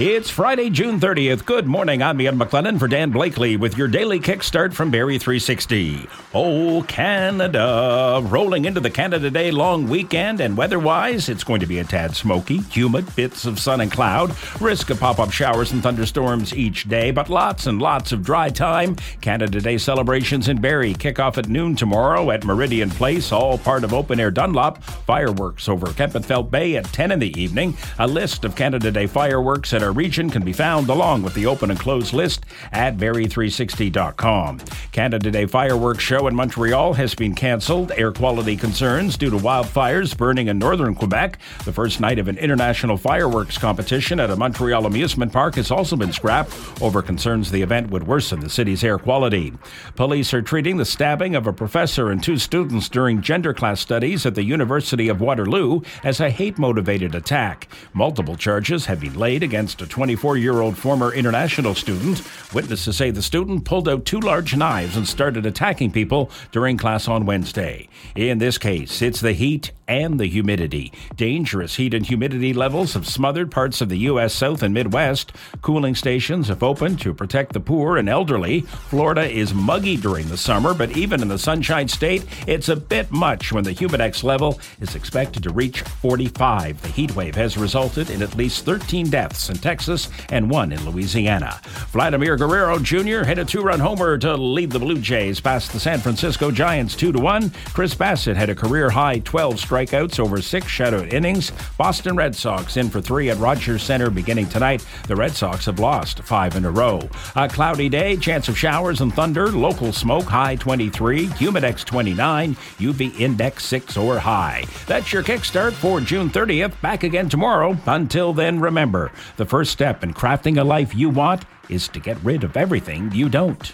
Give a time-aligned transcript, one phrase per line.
[0.00, 1.44] It's Friday, June 30th.
[1.44, 2.04] Good morning.
[2.04, 6.08] I'm Ian McLennan for Dan Blakely with your daily kickstart from Barrie 360.
[6.32, 8.22] Oh, Canada.
[8.22, 11.84] Rolling into the Canada Day long weekend, and weather wise, it's going to be a
[11.84, 16.54] tad smoky, humid, bits of sun and cloud, risk of pop up showers and thunderstorms
[16.54, 18.94] each day, but lots and lots of dry time.
[19.20, 23.82] Canada Day celebrations in Barrie kick off at noon tomorrow at Meridian Place, all part
[23.82, 24.80] of Open Air Dunlop.
[24.80, 27.76] Fireworks over Kempenfelt Bay at 10 in the evening.
[27.98, 31.46] A list of Canada Day fireworks at our region can be found along with the
[31.46, 34.58] open and closed list at barrie360.com.
[34.92, 37.90] Canada Day fireworks show in Montreal has been cancelled.
[37.96, 41.38] Air quality concerns due to wildfires burning in northern Quebec.
[41.64, 45.96] The first night of an international fireworks competition at a Montreal amusement park has also
[45.96, 46.52] been scrapped
[46.82, 49.54] over concerns the event would worsen the city's air quality.
[49.96, 54.26] Police are treating the stabbing of a professor and two students during gender class studies
[54.26, 57.68] at the University of Waterloo as a hate motivated attack.
[57.94, 62.22] Multiple charges have been laid against a 24 year old former international student.
[62.52, 67.08] Witnesses say the student pulled out two large knives and started attacking people during class
[67.08, 67.88] on Wednesday.
[68.14, 70.92] In this case, it's the heat and the humidity.
[71.16, 74.34] Dangerous heat and humidity levels have smothered parts of the U.S.
[74.34, 75.32] South and Midwest.
[75.62, 78.60] Cooling stations have opened to protect the poor and elderly.
[78.60, 83.10] Florida is muggy during the summer, but even in the Sunshine State, it's a bit
[83.10, 86.82] much when the humidex level is expected to reach 45.
[86.82, 90.82] The heat wave has resulted in at least 13 deaths in Texas and one in
[90.88, 91.60] Louisiana.
[91.92, 93.22] Vladimir Guerrero Jr.
[93.22, 97.12] hit a two-run homer to lead the Blue Jays past the San Francisco Giants 2
[97.12, 97.50] to 1.
[97.74, 101.52] Chris Bassitt had a career high 12 strikeouts over six shutout innings.
[101.76, 104.82] Boston Red Sox in for three at Rogers Center beginning tonight.
[105.06, 107.06] The Red Sox have lost five in a row.
[107.36, 113.20] A cloudy day, chance of showers and thunder, local smoke high 23, humidex 29, UV
[113.20, 114.64] index 6 or high.
[114.86, 116.80] That's your kickstart for June 30th.
[116.80, 117.76] Back again tomorrow.
[117.84, 122.16] Until then, remember the first step in crafting a life you want is to get
[122.22, 123.72] rid of everything you don't.